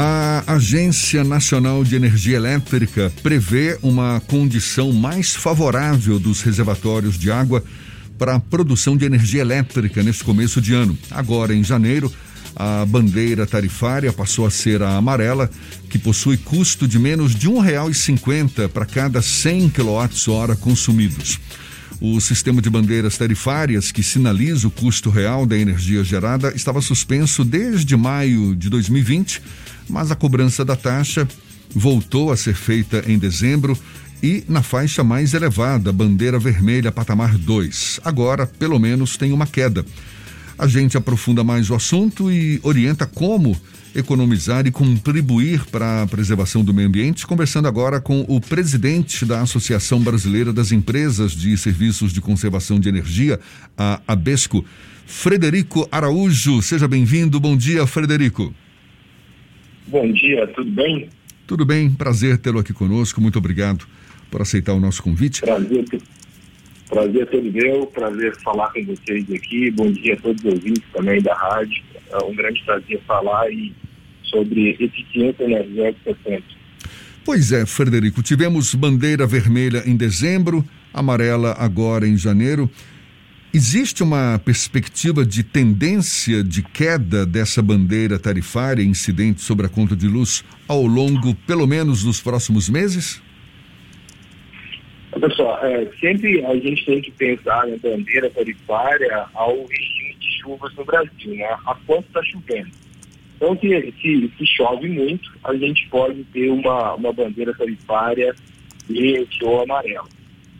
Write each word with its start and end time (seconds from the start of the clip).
A 0.00 0.44
Agência 0.54 1.24
Nacional 1.24 1.82
de 1.82 1.96
Energia 1.96 2.36
Elétrica 2.36 3.12
prevê 3.20 3.76
uma 3.82 4.22
condição 4.28 4.92
mais 4.92 5.34
favorável 5.34 6.20
dos 6.20 6.40
reservatórios 6.40 7.18
de 7.18 7.32
água 7.32 7.64
para 8.16 8.36
a 8.36 8.38
produção 8.38 8.96
de 8.96 9.04
energia 9.04 9.40
elétrica 9.40 10.00
neste 10.00 10.22
começo 10.22 10.60
de 10.60 10.72
ano. 10.72 10.96
Agora, 11.10 11.52
em 11.52 11.64
janeiro, 11.64 12.12
a 12.54 12.86
bandeira 12.86 13.44
tarifária 13.44 14.12
passou 14.12 14.46
a 14.46 14.52
ser 14.52 14.84
a 14.84 14.96
amarela, 14.96 15.50
que 15.90 15.98
possui 15.98 16.36
custo 16.36 16.86
de 16.86 16.96
menos 16.96 17.34
de 17.34 17.48
R$ 17.48 17.54
1,50 17.54 18.68
para 18.68 18.86
cada 18.86 19.20
100 19.20 19.70
kWh 19.70 20.56
consumidos. 20.60 21.40
O 22.00 22.20
sistema 22.20 22.62
de 22.62 22.70
bandeiras 22.70 23.18
tarifárias, 23.18 23.90
que 23.90 24.02
sinaliza 24.02 24.68
o 24.68 24.70
custo 24.70 25.10
real 25.10 25.44
da 25.46 25.56
energia 25.56 26.04
gerada, 26.04 26.52
estava 26.54 26.80
suspenso 26.80 27.44
desde 27.44 27.96
maio 27.96 28.54
de 28.54 28.68
2020 28.70 29.42
mas 29.88 30.10
a 30.10 30.16
cobrança 30.16 30.64
da 30.64 30.76
taxa 30.76 31.26
voltou 31.70 32.30
a 32.30 32.36
ser 32.36 32.54
feita 32.54 33.02
em 33.06 33.18
dezembro 33.18 33.76
e 34.22 34.44
na 34.48 34.62
faixa 34.62 35.04
mais 35.04 35.32
elevada, 35.32 35.92
bandeira 35.92 36.38
vermelha 36.38 36.90
patamar 36.90 37.38
2. 37.38 38.00
Agora, 38.04 38.46
pelo 38.46 38.78
menos, 38.78 39.16
tem 39.16 39.32
uma 39.32 39.46
queda. 39.46 39.84
A 40.58 40.66
gente 40.66 40.96
aprofunda 40.96 41.44
mais 41.44 41.70
o 41.70 41.74
assunto 41.76 42.32
e 42.32 42.58
orienta 42.64 43.06
como 43.06 43.56
economizar 43.94 44.66
e 44.66 44.72
contribuir 44.72 45.64
para 45.66 46.02
a 46.02 46.06
preservação 46.06 46.64
do 46.64 46.74
meio 46.74 46.88
ambiente, 46.88 47.24
conversando 47.24 47.68
agora 47.68 48.00
com 48.00 48.24
o 48.28 48.40
presidente 48.40 49.24
da 49.24 49.40
Associação 49.40 50.00
Brasileira 50.00 50.52
das 50.52 50.72
Empresas 50.72 51.30
de 51.30 51.56
Serviços 51.56 52.12
de 52.12 52.20
Conservação 52.20 52.80
de 52.80 52.88
Energia, 52.88 53.38
a 53.76 54.00
ABESCO, 54.06 54.64
Frederico 55.06 55.88
Araújo. 55.92 56.60
Seja 56.60 56.88
bem-vindo. 56.88 57.38
Bom 57.38 57.56
dia, 57.56 57.86
Frederico. 57.86 58.52
Bom 59.86 60.10
dia, 60.12 60.44
tudo 60.48 60.72
bem? 60.72 61.08
Tudo 61.46 61.64
bem, 61.64 61.88
prazer 61.88 62.36
tê-lo 62.36 62.58
aqui 62.58 62.72
conosco. 62.72 63.20
Muito 63.20 63.38
obrigado 63.38 63.86
por 64.28 64.42
aceitar 64.42 64.74
o 64.74 64.80
nosso 64.80 65.02
convite. 65.04 65.40
Prazer, 65.40 65.84
prazer 66.88 67.26
todo 67.26 67.52
meu, 67.52 67.86
prazer 67.86 68.34
falar 68.42 68.72
com 68.72 68.84
vocês 68.84 69.30
aqui. 69.30 69.70
Bom 69.70 69.90
dia 69.92 70.14
a 70.14 70.16
todos 70.16 70.42
os 70.44 70.52
ouvintes 70.52 70.82
também 70.92 71.20
da 71.22 71.34
rádio. 71.34 71.82
É 72.10 72.24
um 72.24 72.34
grande 72.34 72.62
prazer 72.64 73.00
falar 73.06 73.50
e 73.50 73.72
sobre 74.24 74.70
eficiência 74.80 75.44
energética 75.44 76.16
sempre. 76.24 76.58
Pois 77.24 77.52
é, 77.52 77.66
Frederico, 77.66 78.22
tivemos 78.22 78.74
bandeira 78.74 79.26
vermelha 79.26 79.82
em 79.86 79.96
dezembro, 79.96 80.64
amarela 80.92 81.54
agora 81.58 82.08
em 82.08 82.16
janeiro. 82.16 82.70
Existe 83.52 84.02
uma 84.02 84.40
perspectiva 84.42 85.24
de 85.24 85.42
tendência 85.42 86.44
de 86.44 86.62
queda 86.62 87.24
dessa 87.24 87.62
bandeira 87.62 88.18
tarifária 88.18 88.82
incidente 88.82 89.40
sobre 89.40 89.66
a 89.66 89.68
conta 89.68 89.96
de 89.96 90.06
luz 90.06 90.44
ao 90.66 90.86
longo, 90.86 91.34
pelo 91.46 91.66
menos, 91.66 92.02
dos 92.02 92.20
próximos 92.20 92.68
meses? 92.68 93.22
Pessoal, 95.20 95.64
é, 95.64 95.86
sempre 95.98 96.44
a 96.44 96.54
gente 96.56 96.84
tem 96.84 97.00
que 97.00 97.10
pensar 97.12 97.66
na 97.66 97.76
bandeira 97.76 98.30
tarifária 98.30 99.26
ao 99.34 99.64
regime 99.66 100.14
de 100.20 100.40
chuvas 100.40 100.74
no 100.74 100.84
Brasil, 100.84 101.34
né? 101.34 101.44
A 101.66 101.74
quanto 101.86 102.06
está 102.06 102.22
chovendo. 102.24 102.70
Então, 103.36 103.56
se, 103.58 103.94
se, 104.00 104.32
se, 104.36 104.46
chove 104.46 104.88
muito, 104.88 105.30
a 105.44 105.54
gente 105.54 105.88
pode 105.88 106.24
ter 106.24 106.50
uma, 106.50 106.94
uma 106.94 107.12
bandeira 107.12 107.54
tarifária 107.54 108.34
verde 108.88 109.44
ou 109.44 109.62
amarela. 109.62 110.08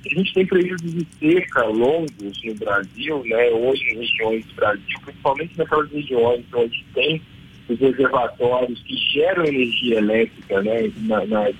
A 0.06 0.14
gente 0.14 0.32
tem 0.32 0.46
períodos 0.46 0.92
de 0.94 1.06
seca 1.18 1.64
longos 1.64 2.44
no 2.44 2.54
Brasil, 2.54 3.22
né, 3.26 3.50
hoje 3.50 3.82
em 3.90 3.98
regiões 3.98 4.46
do 4.46 4.54
Brasil, 4.54 4.98
principalmente 5.04 5.58
naquelas 5.58 5.90
regiões 5.90 6.44
onde 6.54 6.84
tem 6.94 7.20
os 7.68 7.78
reservatórios 7.78 8.80
que 8.82 8.96
geram 8.96 9.44
energia 9.44 9.98
elétrica, 9.98 10.62
né, 10.62 10.90
na, 10.98 11.26
nas 11.26 11.54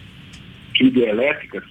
hidrelétricas, 0.81 1.65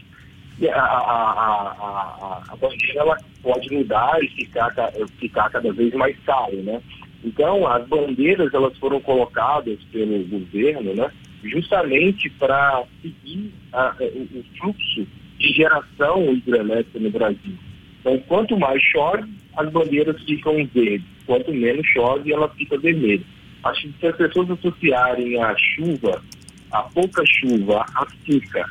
a, 0.66 0.82
a, 0.82 2.44
a, 2.50 2.56
bandeira 2.56 3.00
ela 3.00 3.18
pode 3.44 3.72
mudar 3.72 4.18
e 4.24 4.28
ficar, 4.30 4.74
ficar 5.20 5.50
cada 5.50 5.72
vez 5.72 5.94
mais 5.94 6.18
caro, 6.26 6.58
né? 6.64 6.82
Então, 7.24 7.68
as 7.68 7.88
bandeiras 7.88 8.54
elas 8.54 8.78
foram 8.78 9.00
colocadas 9.00 9.78
pelo 9.92 10.24
governo, 10.26 10.94
né, 10.94 11.12
justamente 11.44 12.30
para 12.32 12.84
seguir 13.02 13.52
o 13.74 14.44
fluxo 14.58 15.08
de 15.38 15.54
geração 15.54 16.34
hidrelétrica 16.34 17.00
no 17.00 17.10
Brasil. 17.12 17.58
Então, 18.00 18.18
quanto 18.28 18.58
mais 18.58 18.82
chove, 18.82 19.28
as 19.56 19.70
bandeiras 19.72 20.22
ficam 20.24 20.66
verdes. 20.74 21.06
Quanto 21.26 21.52
menos 21.54 21.86
chove, 21.88 22.32
ela 22.32 22.48
fica 22.50 22.78
vermelha. 22.80 23.24
Acho 23.64 23.90
que 23.90 24.00
se 24.00 24.08
as 24.08 24.16
pessoas 24.16 24.50
associarem 24.52 25.42
a 25.44 25.56
chuva, 25.58 26.24
a 26.72 26.84
pouca 26.84 27.24
chuva, 27.26 27.86
a 27.96 28.08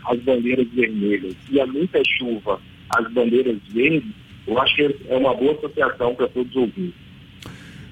as 0.07 0.21
bandeiras 0.21 0.69
vermelhas 0.75 1.35
e 1.51 1.61
a 1.61 1.67
muita 1.67 2.01
chuva, 2.19 2.61
as 2.91 3.13
bandeiras 3.13 3.59
verdes, 3.71 4.11
eu 4.47 4.59
acho 4.61 4.77
que 4.77 4.97
é 5.09 5.17
uma 5.17 5.35
boa 5.35 5.53
associação 5.55 6.15
para 6.15 6.29
todos 6.29 6.51
os 6.51 6.57
ouvintes. 6.57 7.07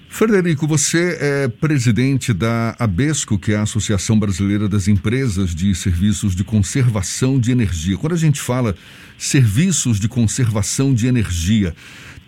Frederico, 0.09 0.65
você 0.65 1.19
é 1.20 1.48
presidente 1.48 2.32
da 2.32 2.76
ABESCO, 2.78 3.37
que 3.37 3.50
é 3.50 3.56
a 3.56 3.62
Associação 3.62 4.16
Brasileira 4.16 4.69
das 4.69 4.87
Empresas 4.87 5.53
de 5.53 5.75
Serviços 5.75 6.36
de 6.36 6.44
Conservação 6.44 7.41
de 7.41 7.50
Energia. 7.50 7.98
Quando 7.98 8.12
a 8.12 8.16
gente 8.16 8.41
fala 8.41 8.76
serviços 9.19 9.98
de 9.98 10.09
conservação 10.09 10.94
de 10.94 11.09
energia, 11.09 11.75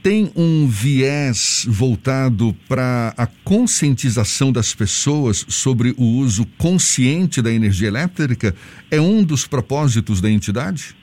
tem 0.06 0.31
um 0.37 0.69
viés 0.69 1.67
voltado 1.69 2.55
para 2.69 3.12
a 3.19 3.27
conscientização 3.43 4.53
das 4.53 4.72
pessoas 4.72 5.44
sobre 5.49 5.97
o 5.99 6.05
uso 6.05 6.47
consciente 6.56 7.43
da 7.43 7.50
energia 7.50 7.89
elétrica? 7.89 8.55
É 8.89 9.00
um 9.00 9.25
dos 9.25 9.49
propósitos 9.49 10.21
da 10.21 10.31
entidade? 10.31 10.94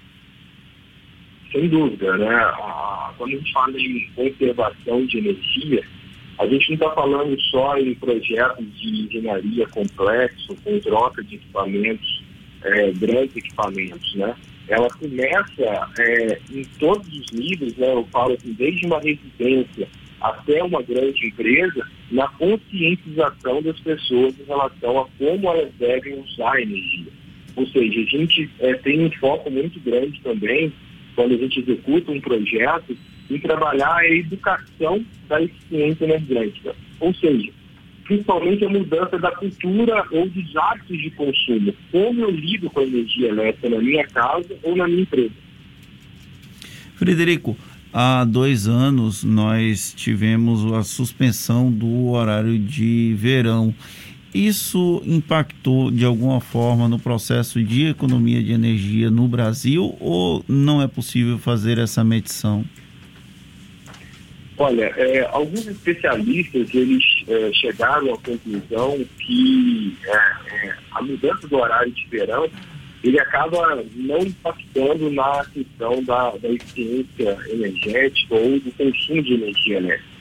Sem 1.51 1.67
dúvida, 1.67 2.15
né? 2.15 2.53
Quando 3.17 3.33
a 3.33 3.35
gente 3.35 3.51
fala 3.51 3.77
em 3.77 4.09
conservação 4.15 5.05
de 5.05 5.17
energia, 5.17 5.83
a 6.39 6.47
gente 6.47 6.69
não 6.69 6.75
está 6.75 6.89
falando 6.91 7.41
só 7.51 7.77
em 7.77 7.93
projetos 7.95 8.65
de 8.79 8.87
engenharia 8.87 9.67
complexo, 9.67 10.55
com 10.63 10.79
troca 10.79 11.21
de 11.25 11.35
equipamentos, 11.35 12.23
é, 12.63 12.91
grandes 12.93 13.35
equipamentos, 13.35 14.15
né? 14.15 14.33
Ela 14.67 14.87
começa 14.89 15.91
é, 15.99 16.39
em 16.51 16.63
todos 16.79 17.07
os 17.07 17.31
níveis, 17.31 17.75
né? 17.77 17.91
Eu 17.93 18.07
falo 18.11 18.33
assim, 18.33 18.53
desde 18.53 18.85
uma 18.85 18.99
residência 18.99 19.87
até 20.21 20.63
uma 20.63 20.81
grande 20.81 21.27
empresa, 21.27 21.85
na 22.09 22.27
conscientização 22.29 23.61
das 23.61 23.77
pessoas 23.81 24.33
em 24.39 24.45
relação 24.45 25.01
a 25.01 25.07
como 25.17 25.49
elas 25.49 25.69
devem 25.77 26.17
usar 26.19 26.53
a 26.53 26.61
energia. 26.61 27.11
Ou 27.57 27.67
seja, 27.67 27.99
a 27.99 28.05
gente 28.05 28.49
é, 28.59 28.73
tem 28.75 29.05
um 29.05 29.11
foco 29.11 29.51
muito 29.51 29.79
grande 29.81 30.19
também, 30.21 30.71
quando 31.13 31.35
a 31.35 31.37
gente 31.37 31.59
executa 31.59 32.11
um 32.11 32.21
projeto, 32.21 32.97
em 33.29 33.39
trabalhar 33.39 33.95
a 33.97 34.09
educação 34.09 35.05
da 35.27 35.41
eficiência 35.41 36.05
energética. 36.05 36.73
Ou 36.99 37.13
seja, 37.13 37.51
principalmente 38.03 38.65
a 38.65 38.69
mudança 38.69 39.17
da 39.17 39.31
cultura 39.31 40.05
ou 40.11 40.29
dos 40.29 40.55
hábitos 40.55 40.97
de 40.97 41.09
consumo. 41.11 41.73
Como 41.91 42.21
eu 42.21 42.31
lido 42.31 42.69
com 42.69 42.79
a 42.79 42.83
energia 42.83 43.29
elétrica 43.29 43.69
na 43.69 43.81
minha 43.81 44.05
casa 44.07 44.55
ou 44.63 44.75
na 44.75 44.87
minha 44.87 45.01
empresa. 45.01 45.33
Frederico, 46.95 47.57
há 47.91 48.23
dois 48.23 48.67
anos 48.67 49.23
nós 49.23 49.93
tivemos 49.95 50.71
a 50.73 50.83
suspensão 50.83 51.71
do 51.71 52.09
horário 52.09 52.57
de 52.57 53.13
verão. 53.17 53.73
Isso 54.33 55.01
impactou 55.05 55.91
de 55.91 56.03
alguma 56.03 56.41
forma 56.41 56.87
no 56.87 56.97
processo 56.97 57.63
de 57.63 57.85
economia 57.85 58.41
de 58.41 58.51
energia 58.51 59.11
no 59.11 59.27
Brasil 59.27 59.95
ou 59.99 60.43
não 60.47 60.81
é 60.81 60.87
possível 60.87 61.37
fazer 61.37 61.77
essa 61.77 62.03
medição? 62.03 62.65
Olha, 64.57 64.93
é, 64.97 65.27
alguns 65.31 65.65
especialistas 65.67 66.73
eles 66.73 67.03
é, 67.27 67.51
chegaram 67.53 68.13
à 68.13 68.17
conclusão 68.17 69.03
que 69.17 69.97
é, 70.05 70.15
é, 70.15 70.75
a 70.91 71.01
mudança 71.01 71.47
do 71.47 71.57
horário 71.57 71.91
de 71.91 72.07
verão 72.07 72.47
ele 73.03 73.19
acaba 73.19 73.83
não 73.95 74.19
impactando 74.19 75.09
na 75.11 75.43
questão 75.53 76.03
da, 76.03 76.31
da 76.37 76.49
eficiência 76.49 77.37
energética 77.49 78.35
ou 78.35 78.59
do 78.59 78.71
consumo 78.77 79.23
de 79.23 79.33
energia 79.33 79.77
elétrica. 79.77 80.13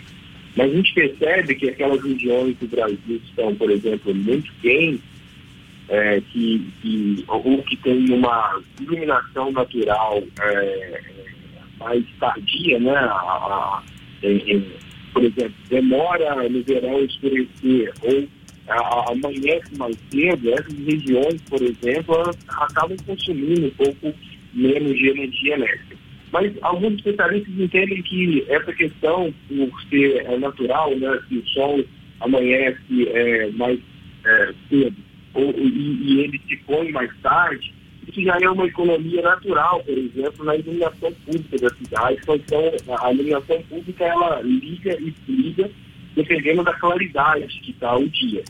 Mas 0.57 0.71
a 0.71 0.75
gente 0.75 0.95
percebe 0.95 1.55
que 1.55 1.71
aquelas 1.71 2.03
regiões 2.03 2.57
do 2.59 2.67
Brasil 2.67 3.21
estão, 3.25 3.55
por 3.55 3.71
exemplo, 3.71 4.15
muito 4.15 4.53
quentes, 4.61 5.01
é, 5.89 6.21
que, 6.33 6.73
que, 6.81 7.25
ou 7.29 7.63
que 7.63 7.77
tem 7.77 8.11
uma 8.11 8.61
iluminação 8.81 9.53
natural 9.53 10.23
é, 10.41 11.01
mais 11.79 12.05
tardia, 12.19 12.79
né? 12.81 12.97
A, 12.97 13.83
por 15.13 15.25
exemplo, 15.25 15.55
demora 15.69 16.49
no 16.49 16.63
verão 16.63 17.05
escurecer 17.05 17.93
ou 18.03 18.29
amanhece 19.11 19.77
mais 19.77 19.97
cedo, 20.11 20.53
essas 20.53 20.79
regiões, 20.87 21.43
por 21.43 21.61
exemplo, 21.61 22.31
acabam 22.49 22.97
consumindo 23.05 23.67
um 23.67 23.71
pouco 23.71 24.15
menos 24.55 24.97
de 24.97 25.09
energia 25.09 25.55
elétrica. 25.55 25.97
Mas 26.33 26.53
alguns 26.63 26.95
especialistas 26.95 27.53
entendem 27.59 28.03
que 28.03 28.45
essa 28.49 28.73
questão, 28.73 29.35
por 29.49 29.83
ser 29.91 30.25
é, 30.25 30.39
natural, 30.39 30.97
né, 30.97 31.21
se 31.29 31.37
o 31.37 31.47
sol 31.49 31.85
amanhece 32.21 33.09
é, 33.09 33.51
mais 33.51 33.79
é, 34.25 34.55
cedo 34.71 34.97
ou, 35.35 35.51
e, 35.57 35.99
e 36.03 36.21
ele 36.21 36.41
se 36.49 36.57
põe 36.59 36.91
mais 36.93 37.11
tarde, 37.23 37.73
isso 38.09 38.23
já 38.23 38.39
é 38.41 38.49
uma 38.49 38.67
economia 38.67 39.23
natural, 39.23 39.83
por 39.85 39.97
exemplo, 39.97 40.45
na 40.45 40.57
iluminação 40.57 41.13
pública 41.25 41.59
da 41.59 41.71
cidade. 41.77 42.19
Então, 42.29 42.97
a 43.01 43.13
iluminação 43.13 43.63
pública, 43.63 44.05
ela 44.05 44.41
liga 44.43 44.97
e 45.01 45.11
desliga 45.11 45.71
dependendo 46.15 46.63
da 46.63 46.75
claridade 46.75 47.61
que 47.61 47.71
está 47.71 47.97
o 47.97 48.09
dia. 48.09 48.43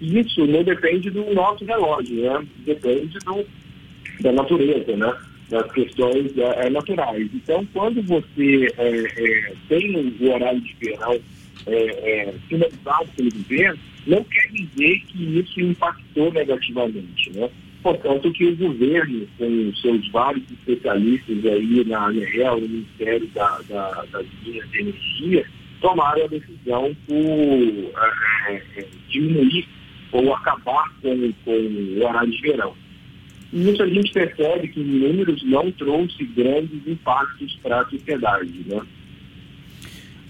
E 0.00 0.20
isso 0.20 0.46
não 0.46 0.62
depende 0.62 1.10
do 1.10 1.34
nosso 1.34 1.64
relógio, 1.64 2.22
né? 2.22 2.46
Depende 2.64 3.18
do, 3.20 3.44
da 4.20 4.32
natureza, 4.32 4.96
né? 4.96 5.16
Das 5.48 5.72
questões 5.72 6.36
é, 6.36 6.66
é 6.66 6.70
naturais. 6.70 7.28
Então, 7.34 7.66
quando 7.72 8.02
você 8.02 8.68
é, 8.76 8.88
é, 8.88 9.52
tem 9.68 9.96
o 9.96 10.32
horário 10.32 10.60
de 10.60 10.76
verão 10.80 11.18
é, 11.66 11.74
é, 11.74 12.34
finalizado 12.48 13.08
pelo 13.16 13.30
governo, 13.32 13.78
não 14.06 14.22
quer 14.24 14.48
dizer 14.52 15.00
que 15.06 15.38
isso 15.40 15.60
impactou 15.60 16.32
negativamente, 16.32 17.30
né? 17.34 17.50
Portanto, 17.82 18.32
que 18.32 18.44
o 18.44 18.56
governo, 18.56 19.26
com 19.38 19.72
seus 19.76 20.08
vários 20.10 20.44
especialistas 20.50 21.46
aí 21.46 21.84
na 21.86 22.06
ANEEL, 22.06 22.60
no 22.60 22.68
Ministério 22.68 23.28
da, 23.28 23.60
da, 23.68 24.04
das 24.12 24.26
Linhas 24.44 24.68
de 24.70 24.80
Energia, 24.80 25.46
tomaram 25.80 26.24
a 26.24 26.28
decisão 26.28 26.96
por 27.06 27.14
é, 28.48 28.62
é, 28.76 28.86
diminuir 29.08 29.68
ou 30.10 30.34
acabar 30.34 30.92
com, 31.00 31.32
com 31.44 31.50
o 31.50 32.04
horário 32.04 32.30
de 32.30 32.40
verão. 32.40 32.74
E 33.52 33.70
isso 33.70 33.82
a 33.82 33.86
gente 33.86 34.12
percebe 34.12 34.68
que 34.68 34.80
em 34.80 34.84
números 34.84 35.42
não 35.44 35.70
trouxe 35.72 36.24
grandes 36.24 36.86
impactos 36.86 37.58
para 37.62 37.80
a 37.80 37.88
sociedade. 37.88 38.52
Né? 38.66 38.80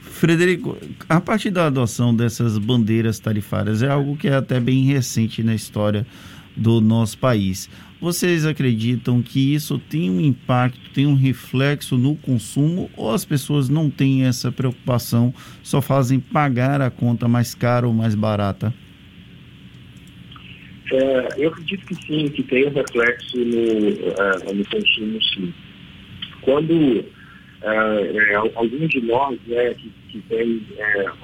Frederico, 0.00 0.76
a 1.08 1.20
partir 1.20 1.50
da 1.50 1.66
adoção 1.66 2.14
dessas 2.14 2.58
bandeiras 2.58 3.18
tarifárias, 3.18 3.82
é 3.82 3.88
algo 3.88 4.16
que 4.16 4.28
é 4.28 4.34
até 4.34 4.60
bem 4.60 4.84
recente 4.84 5.42
na 5.42 5.54
história 5.54 6.06
do 6.58 6.80
nosso 6.80 7.16
país. 7.18 7.70
Vocês 8.00 8.44
acreditam 8.46 9.22
que 9.22 9.54
isso 9.54 9.78
tem 9.78 10.10
um 10.10 10.20
impacto, 10.20 10.90
tem 10.92 11.06
um 11.06 11.14
reflexo 11.14 11.96
no 11.96 12.14
consumo 12.14 12.90
ou 12.96 13.12
as 13.12 13.24
pessoas 13.24 13.68
não 13.68 13.90
têm 13.90 14.24
essa 14.24 14.52
preocupação, 14.52 15.34
só 15.62 15.80
fazem 15.80 16.20
pagar 16.20 16.80
a 16.80 16.90
conta 16.90 17.26
mais 17.26 17.54
cara 17.54 17.86
ou 17.86 17.92
mais 17.92 18.14
barata? 18.14 18.72
É, 20.92 21.28
eu 21.36 21.50
acredito 21.50 21.86
que 21.86 21.94
sim, 22.06 22.28
que 22.28 22.42
tem 22.44 22.66
um 22.66 22.72
reflexo 22.72 23.36
no, 23.36 23.88
uh, 23.88 24.54
no 24.54 24.64
consumo, 24.66 25.22
sim. 25.22 25.52
Quando 26.40 26.70
uh, 26.72 28.50
alguns 28.54 28.88
de 28.88 29.00
nós 29.02 29.38
né, 29.46 29.74
que, 29.74 29.92
que, 30.08 30.20
tem, 30.28 30.62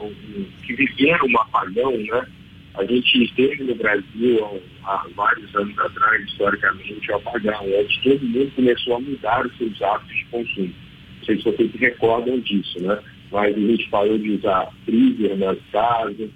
um, 0.03 0.45
que 0.67 0.75
viveram 0.75 1.27
um 1.29 1.39
apagão, 1.39 1.97
né, 1.97 2.27
a 2.75 2.85
gente 2.85 3.23
esteve 3.23 3.63
no 3.63 3.75
Brasil 3.77 4.61
há 4.85 5.07
vários 5.15 5.55
anos 5.55 5.79
atrás, 5.79 6.25
historicamente, 6.25 7.11
o 7.11 7.17
apagão, 7.17 7.67
todo 8.03 8.27
mundo 8.27 8.53
começou 8.57 8.97
a 8.97 9.01
mudar 9.01 9.47
os 9.47 9.57
seus 9.57 9.81
hábitos 9.81 10.17
de 10.17 10.25
consumo. 10.27 10.75
Não 11.19 11.25
sei 11.25 11.37
se 11.37 11.45
vocês 11.45 11.71
se 11.71 11.79
recordam 11.79 12.41
disso, 12.41 12.81
né? 12.81 12.99
Mas 13.31 13.57
a 13.57 13.61
gente 13.61 13.89
parou 13.89 14.19
de 14.19 14.33
usar 14.33 14.69
freezer 14.85 15.37
nas 15.37 15.59
casas, 15.71 16.31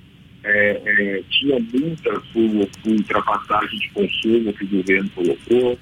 é, 0.44 0.80
é, 0.84 1.22
tinha 1.28 1.58
multa 1.58 2.12
por, 2.32 2.66
por, 2.82 2.92
ultrapassagem 2.92 3.78
de 3.78 3.90
consumo 3.90 4.52
que 4.52 4.64
o 4.64 4.68
governo 4.68 5.10
colocou. 5.10 5.78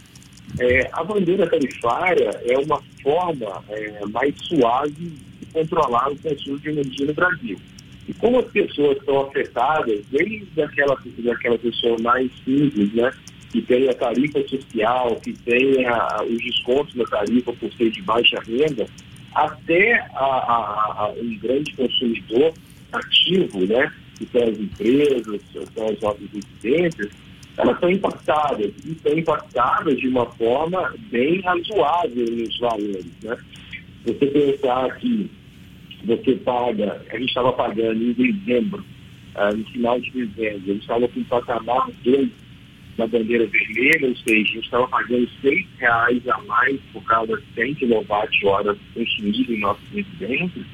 É, 0.59 0.89
a 0.93 1.05
bandeira 1.05 1.47
tarifária 1.47 2.31
é 2.47 2.59
uma 2.59 2.81
forma 3.03 3.63
é, 3.69 4.07
mais 4.07 4.35
suave 4.39 5.13
de 5.41 5.47
controlar 5.53 6.11
o 6.11 6.17
consumo 6.17 6.59
de 6.59 6.71
energia 6.71 7.07
no 7.07 7.15
Brasil. 7.15 7.59
E 8.09 8.15
como 8.15 8.39
as 8.39 8.47
pessoas 8.47 8.99
estão 8.99 9.21
afetadas, 9.23 10.01
desde 10.11 10.63
aquela, 10.63 10.97
daquela 11.19 11.59
pessoa 11.59 11.97
mais 12.01 12.31
simples, 12.45 12.93
né, 12.95 13.13
que 13.51 13.61
tem 13.63 13.89
a 13.89 13.95
tarifa 13.95 14.47
social, 14.47 15.17
que 15.17 15.33
tem 15.33 15.85
a, 15.87 16.23
os 16.23 16.39
descontos 16.39 16.95
da 16.95 17.05
tarifa 17.05 17.53
por 17.53 17.73
ser 17.73 17.91
de 17.91 18.03
baixa 18.03 18.39
renda, 18.47 18.87
até 19.35 19.95
a, 20.15 20.25
a, 20.25 21.15
um 21.21 21.39
grande 21.39 21.75
consumidor 21.75 22.53
ativo, 22.93 23.67
né, 23.67 23.93
que 24.17 24.27
são 24.27 24.43
as 24.43 24.59
empresas, 24.59 25.41
são 25.75 25.89
as 25.89 26.01
nossas 26.01 26.29
residências, 26.33 27.11
elas 27.57 27.81
são 27.81 27.91
impactadas, 27.91 28.73
e 28.85 28.95
são 29.03 29.19
impactadas 29.19 29.99
de 29.99 30.09
uma 30.09 30.27
forma 30.27 30.95
bem 31.11 31.41
razoável 31.41 32.27
nos 32.31 32.59
valores. 32.59 33.07
Né? 33.23 33.37
Você 34.05 34.27
pensar 34.27 34.95
que 34.97 35.31
você 36.05 36.35
paga, 36.37 37.03
a 37.11 37.19
gente 37.19 37.29
estava 37.29 37.53
pagando 37.53 38.03
em 38.03 38.13
dezembro, 38.13 38.85
ah, 39.35 39.53
no 39.53 39.65
final 39.67 40.01
de 40.01 40.11
dezembro, 40.11 40.57
a 40.57 40.73
gente 40.73 40.81
estava 40.81 41.09
com 41.09 41.21
o 41.21 41.25
patamar 41.25 41.91
2 42.05 42.29
na 42.99 43.07
bandeira 43.07 43.47
vermelha, 43.47 44.09
ou 44.09 44.17
seja, 44.17 44.35
a 44.35 44.55
gente 44.55 44.65
estava 44.65 44.89
pagando 44.89 45.29
seis 45.43 45.67
reais 45.79 46.29
a 46.29 46.39
mais 46.43 46.81
por 46.93 47.03
cada 47.05 47.41
100 47.55 47.75
kWh 47.75 48.77
consumido 48.95 49.53
em 49.53 49.61
nossos 49.61 49.89
residências, 49.91 50.65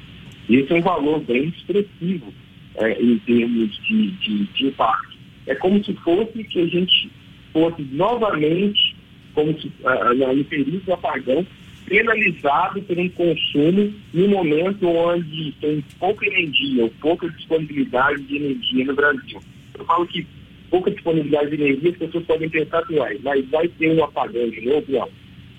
isso 0.49 0.73
é 0.73 0.77
um 0.77 0.81
valor 0.81 1.19
bem 1.21 1.45
expressivo 1.45 2.33
é, 2.75 3.01
em 3.01 3.17
termos 3.19 3.75
de, 3.83 4.11
de, 4.11 4.43
de, 4.45 4.65
impacto. 4.67 5.17
É 5.47 5.55
como 5.55 5.83
se 5.83 5.93
fosse 5.95 6.43
que 6.43 6.59
a 6.59 6.67
gente 6.67 7.11
fosse 7.51 7.81
novamente, 7.91 8.95
como 9.33 9.59
se, 9.59 9.67
uh, 9.67 10.35
no 10.35 10.43
período 10.45 10.79
do 10.85 10.93
apagão, 10.93 11.45
penalizado 11.85 12.81
por 12.83 12.97
um 12.97 13.09
consumo 13.09 13.93
no 14.13 14.27
momento 14.27 14.87
onde 14.87 15.51
tem 15.59 15.83
pouca 15.99 16.25
energia 16.25 16.83
ou 16.83 16.89
pouca 17.01 17.29
disponibilidade 17.29 18.21
de 18.23 18.35
energia 18.37 18.85
no 18.85 18.95
Brasil. 18.95 19.39
Eu 19.77 19.85
falo 19.85 20.07
que 20.07 20.25
pouca 20.69 20.91
disponibilidade 20.91 21.55
de 21.55 21.63
energia, 21.63 21.91
as 21.91 21.97
pessoas 21.97 22.25
podem 22.25 22.49
pensar 22.49 22.79
assim, 22.79 22.95
mas 23.21 23.47
vai 23.49 23.67
ter 23.67 23.91
um 23.91 24.03
apagão 24.03 24.49
de 24.49 24.61
novo? 24.61 24.85
Não. 24.89 25.09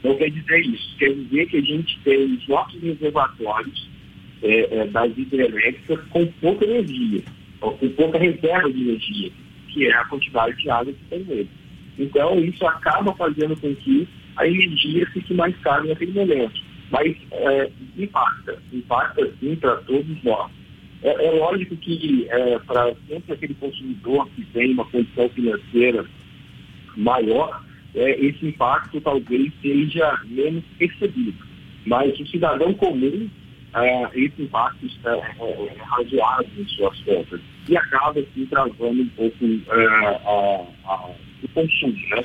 Não 0.03 0.17
quer 0.17 0.31
dizer 0.31 0.61
isso. 0.61 0.97
Quer 0.99 1.15
dizer 1.15 1.47
que 1.47 1.57
a 1.57 1.63
gente 1.63 1.99
tem 2.05 2.25
os 2.25 2.49
nossos 2.49 2.81
reservatórios 2.83 3.89
é, 4.43 4.81
é, 4.81 4.87
das 4.87 5.17
hidrelétricas 5.17 6.01
com 6.11 6.27
pouca 6.41 6.65
energia, 6.65 7.23
com 7.61 7.89
pouca 7.91 8.19
reserva 8.19 8.71
de 8.71 8.83
energia, 8.83 9.31
que 9.69 9.87
é 9.87 9.95
a 9.95 10.05
quantidade 10.05 10.57
de 10.57 10.69
água 10.69 10.93
que 10.93 11.05
tem 11.09 11.25
nele. 11.25 11.49
Então, 11.99 12.39
isso 12.41 12.67
acaba 12.67 13.15
fazendo 13.15 13.57
com 13.57 13.75
que 13.77 14.07
a 14.37 14.47
energia 14.47 15.07
fique 15.11 15.35
mais 15.35 15.57
cara 15.59 15.85
naquele 15.85 16.13
momento. 16.13 16.61
Mas 16.91 17.17
é, 17.33 17.71
impacta, 17.97 18.59
impacta 18.73 19.31
sim 19.41 19.57
para 19.57 19.77
todos 19.79 20.23
nós. 20.23 20.51
É, 21.03 21.27
é 21.27 21.31
lógico 21.33 21.77
que 21.77 22.27
é, 22.31 22.59
para 22.61 22.95
sempre 23.09 23.33
aquele 23.33 23.55
consumidor 23.55 24.29
que 24.31 24.45
tem 24.47 24.73
uma 24.73 24.85
condição 24.87 25.29
financeira 25.31 26.05
maior, 26.97 27.63
é, 27.95 28.19
esse 28.25 28.47
impacto 28.47 29.01
talvez 29.01 29.53
seja 29.61 30.21
menos 30.25 30.65
percebido. 30.79 31.35
Mas 31.87 32.19
o 32.19 32.27
cidadão 32.27 32.73
comum, 32.75 33.29
é, 33.75 34.11
esse 34.15 34.43
impacto 34.43 34.87
é, 35.05 35.11
é, 35.11 35.67
é 35.67 35.83
razoável 35.83 36.49
em 36.59 36.69
suas 36.69 36.99
contas 37.01 37.41
e 37.69 37.77
acaba 37.77 38.21
assim 38.21 38.47
travando 38.47 39.03
um 39.03 39.09
pouco 39.09 39.45
o 41.43 41.49
consumo, 41.53 41.99
né? 42.11 42.25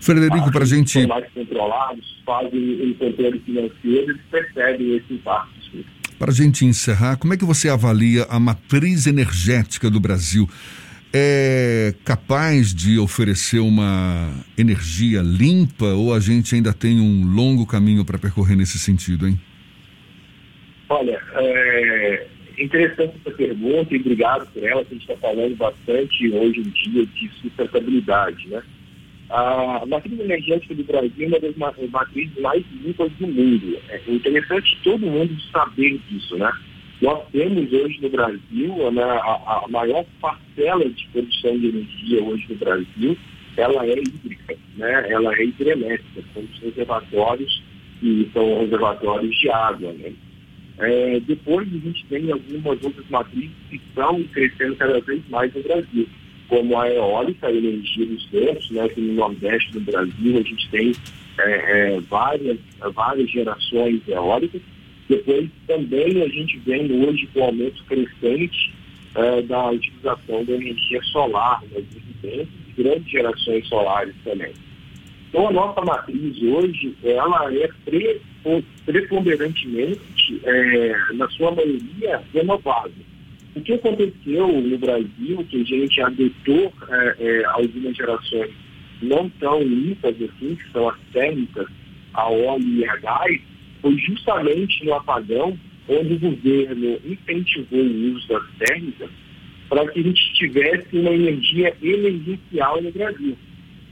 Frederico, 0.00 0.50
para 0.50 0.64
a 0.64 0.66
gente. 0.66 1.06
controlados, 1.34 2.22
fazem 2.24 2.82
um 2.82 2.94
controle 2.94 3.38
financeiro, 3.40 4.10
eles 4.10 4.20
percebem 4.30 4.96
esse 4.96 5.14
impacto. 5.14 5.58
Para 6.18 6.30
a 6.30 6.34
gente 6.34 6.64
encerrar, 6.64 7.16
como 7.16 7.34
é 7.34 7.36
que 7.36 7.44
você 7.44 7.68
avalia 7.68 8.26
a 8.28 8.40
matriz 8.40 9.06
energética 9.06 9.88
do 9.88 10.00
Brasil? 10.00 10.48
É 11.12 11.94
capaz 12.04 12.74
de 12.74 12.98
oferecer 12.98 13.60
uma 13.60 14.30
energia 14.58 15.22
limpa 15.22 15.86
ou 15.86 16.12
a 16.12 16.20
gente 16.20 16.54
ainda 16.54 16.72
tem 16.72 17.00
um 17.00 17.24
longo 17.24 17.64
caminho 17.64 18.04
para 18.04 18.18
percorrer 18.18 18.56
nesse 18.56 18.78
sentido, 18.78 19.26
hein? 19.26 19.38
Olha, 20.90 21.20
é 21.34 22.26
interessante 22.58 23.14
essa 23.24 23.36
pergunta 23.36 23.94
e 23.94 24.00
obrigado 24.00 24.46
por 24.52 24.62
ela, 24.62 24.84
que 24.84 24.94
a 24.94 24.98
gente 24.98 25.10
está 25.10 25.16
falando 25.28 25.56
bastante 25.56 26.30
hoje 26.30 26.60
em 26.60 26.90
dia 26.90 27.06
de 27.06 27.30
sustentabilidade, 27.40 28.48
né? 28.48 28.62
A 29.30 29.84
matriz 29.86 30.18
energética 30.18 30.74
do 30.74 30.84
Brasil 30.84 31.12
é 31.18 31.26
uma 31.26 31.38
das 31.70 31.90
matrizes 31.90 32.40
mais 32.40 32.64
limpas 32.82 33.12
do 33.12 33.26
mundo. 33.26 33.78
É 33.90 34.00
interessante 34.08 34.78
todo 34.82 35.06
mundo 35.06 35.38
saber 35.52 36.00
disso, 36.08 36.36
né? 36.38 36.50
Nós 37.02 37.28
temos 37.30 37.70
hoje 37.70 38.00
no 38.00 38.08
Brasil 38.08 38.90
né, 38.90 39.02
a, 39.02 39.62
a, 39.64 39.68
maior 39.68 40.04
parcela 40.20 40.88
de 40.88 41.06
produção 41.08 41.58
de 41.58 41.68
energia 41.68 42.24
hoje 42.24 42.46
no 42.48 42.56
Brasil, 42.56 43.18
ela 43.56 43.86
é 43.86 43.98
hídrica, 43.98 44.56
né? 44.76 45.12
Ela 45.12 45.34
é 45.34 45.44
hidrelétrica, 45.44 46.24
são 46.32 46.42
os 46.42 46.60
reservatórios 46.60 47.62
que 48.00 48.30
são 48.32 48.60
reservatórios 48.60 49.36
de 49.38 49.50
água, 49.50 49.92
né? 49.92 50.12
É, 50.78 51.20
depois 51.20 51.68
a 51.68 51.78
gente 51.78 52.06
tem 52.06 52.32
algumas 52.32 52.82
outras 52.82 53.08
matrizes 53.10 53.50
que 53.68 53.76
estão 53.76 54.22
crescendo 54.32 54.76
cada 54.76 55.00
vez 55.00 55.20
mais 55.28 55.52
no 55.52 55.62
Brasil 55.62 56.08
como 56.48 56.78
a 56.78 56.88
eólica, 56.90 57.46
a 57.46 57.52
energia 57.52 58.06
dos 58.06 58.24
ventos, 58.26 58.70
né, 58.70 58.88
que 58.88 59.00
no 59.00 59.14
Nordeste 59.14 59.72
do 59.72 59.80
Brasil 59.80 60.38
a 60.38 60.42
gente 60.42 60.68
tem 60.70 60.92
é, 61.38 61.94
é, 61.94 62.00
várias, 62.00 62.58
várias 62.94 63.30
gerações 63.30 64.00
eólicas. 64.08 64.60
Depois 65.08 65.48
também 65.66 66.22
a 66.22 66.28
gente 66.28 66.58
vem 66.58 66.90
hoje 67.04 67.28
com 67.32 67.40
o 67.40 67.44
aumento 67.44 67.84
crescente 67.84 68.74
é, 69.14 69.42
da 69.42 69.70
utilização 69.70 70.44
da 70.44 70.52
energia 70.52 71.02
solar 71.04 71.62
nas 71.72 71.84
residências, 71.94 72.48
grandes 72.76 73.10
gerações 73.10 73.66
solares 73.68 74.14
também. 74.24 74.52
Então, 75.28 75.48
a 75.48 75.52
nossa 75.52 75.80
matriz 75.82 76.42
hoje, 76.42 76.94
ela 77.04 77.54
é 77.54 77.68
preponderantemente, 78.86 80.40
é, 80.42 81.12
na 81.14 81.28
sua 81.30 81.50
maioria, 81.50 82.22
renovável. 82.32 82.92
O 83.58 83.60
que 83.60 83.72
aconteceu 83.72 84.46
no 84.46 84.78
Brasil, 84.78 85.44
que 85.50 85.60
a 85.60 85.64
gente 85.64 86.00
adotou 86.00 86.72
é, 86.88 87.16
é, 87.18 87.44
algumas 87.46 87.96
gerações 87.96 88.52
não 89.02 89.28
tão 89.30 89.60
limpas 89.60 90.14
assim, 90.14 90.54
que 90.54 90.70
são 90.70 90.88
as 90.88 90.96
térmicas, 91.12 91.66
a 92.14 92.30
óleo 92.30 92.68
e 92.68 92.88
a 92.88 92.96
gás, 92.98 93.40
foi 93.82 93.98
justamente 93.98 94.84
no 94.84 94.94
apagão 94.94 95.58
onde 95.88 96.14
o 96.14 96.18
governo 96.20 97.00
incentivou 97.04 97.80
o 97.80 98.14
uso 98.14 98.28
das 98.28 98.44
térmicas 98.58 99.10
para 99.68 99.88
que 99.88 99.98
a 99.98 100.02
gente 100.04 100.34
tivesse 100.34 100.96
uma 100.96 101.10
energia 101.10 101.74
emergencial 101.82 102.80
no 102.80 102.92
Brasil. 102.92 103.36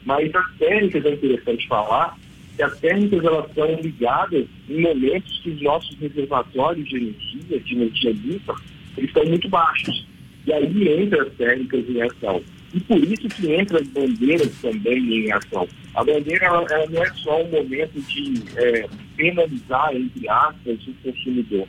Mas 0.05 0.33
as 0.33 0.55
térmicas, 0.59 1.05
é 1.05 1.11
interessante 1.11 1.67
falar, 1.67 2.17
que 2.55 2.63
as 2.63 2.79
térmicas 2.79 3.25
elas 3.25 3.53
são 3.53 3.81
ligadas 3.81 4.47
em 4.71 4.81
momentos 4.81 5.41
que 5.41 5.51
os 5.51 5.61
nossos 5.61 5.99
reservatórios 5.99 6.89
de 6.89 6.97
energia, 6.97 7.59
de 7.59 7.75
energia 7.75 8.13
limpa, 8.13 8.55
eles 8.97 9.11
estão 9.11 9.25
muito 9.27 9.49
baixos. 9.49 10.07
E 10.47 10.53
aí 10.53 11.03
entra 11.03 11.23
as 11.23 11.33
térmicas 11.35 11.89
em 11.89 12.03
ação. 12.03 12.43
E 12.75 12.81
por 12.81 12.99
isso 12.99 13.29
que 13.29 13.53
entra 13.53 13.81
as 13.81 13.89
bandeiras 13.89 14.53
também 14.61 14.99
em 14.99 15.33
ação. 15.33 15.67
A 15.95 16.05
bandeira 16.05 16.47
ela, 16.47 16.67
ela 16.71 16.87
não 16.89 17.03
é 17.03 17.13
só 17.15 17.43
um 17.43 17.51
momento 17.51 18.01
de 18.01 18.43
é, 18.57 18.87
penalizar, 19.17 19.95
entre 19.95 20.29
aspas, 20.29 20.79
o 20.87 20.95
consumidor. 21.03 21.67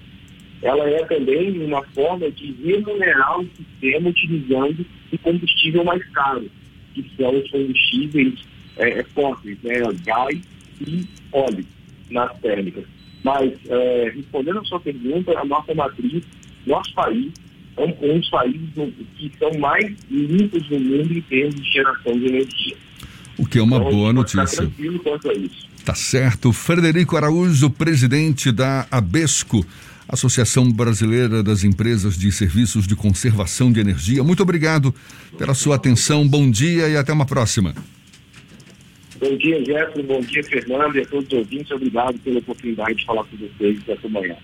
Ela 0.61 0.89
é 0.89 1.05
também 1.05 1.63
uma 1.63 1.83
forma 1.87 2.29
de 2.31 2.51
remunerar 2.63 3.39
o 3.39 3.47
sistema 3.55 4.09
utilizando 4.09 4.85
o 5.11 5.17
combustível 5.19 5.83
mais 5.83 6.03
caro, 6.09 6.49
que 6.93 7.09
são 7.15 7.37
os 7.37 7.49
combustíveis 7.51 8.33
é, 8.77 9.03
fósseis, 9.03 9.57
né, 9.63 9.79
gás 10.03 10.39
e 10.85 11.05
óleo 11.31 11.65
nas 12.09 12.37
térmicas. 12.39 12.85
Mas, 13.23 13.53
é, 13.69 14.11
respondendo 14.15 14.59
a 14.59 14.63
sua 14.65 14.79
pergunta, 14.79 15.37
a 15.37 15.45
nossa 15.45 15.73
matriz, 15.73 16.23
nosso 16.67 16.93
país, 16.93 17.31
é 17.77 17.81
um, 17.81 18.15
um 18.15 18.19
dos 18.19 18.29
países 18.29 18.69
que 19.17 19.31
são 19.37 19.51
mais 19.59 19.95
limpos 20.09 20.69
no 20.69 20.79
mundo 20.79 21.17
em 21.17 21.21
termos 21.21 21.55
de 21.55 21.71
geração 21.71 22.17
de 22.17 22.25
energia. 22.25 22.75
O 23.37 23.45
que 23.45 23.59
é 23.59 23.61
uma 23.61 23.77
então, 23.77 23.91
boa 23.91 24.11
notícia. 24.13 24.57
tranquilo 24.57 24.99
quanto 24.99 25.29
a 25.29 25.33
isso. 25.33 25.67
Tá 25.85 25.93
certo. 25.93 26.51
Frederico 26.51 27.15
Araújo, 27.15 27.69
presidente 27.69 28.51
da 28.51 28.87
ABESCO, 28.91 29.65
Associação 30.09 30.71
Brasileira 30.71 31.43
das 31.43 31.63
Empresas 31.63 32.17
de 32.17 32.31
Serviços 32.31 32.87
de 32.87 32.95
Conservação 32.95 33.71
de 33.71 33.79
Energia. 33.79 34.23
Muito 34.23 34.41
obrigado 34.41 34.93
pela 35.37 35.53
sua 35.53 35.75
atenção. 35.75 36.27
Bom 36.27 36.49
dia 36.49 36.89
e 36.89 36.97
até 36.97 37.13
uma 37.13 37.25
próxima. 37.25 37.75
Bom 39.19 39.35
dia, 39.37 39.63
Jefferson. 39.63 40.03
Bom 40.03 40.21
dia, 40.21 40.43
Fernando, 40.43 40.95
e 40.95 41.01
a 41.01 41.05
todos 41.05 41.27
os 41.27 41.33
ouvintes. 41.33 41.71
Obrigado 41.71 42.17
pela 42.19 42.39
oportunidade 42.39 42.95
de 42.95 43.05
falar 43.05 43.23
com 43.25 43.37
vocês 43.37 43.79
essa 43.87 44.09
manhã. 44.09 44.35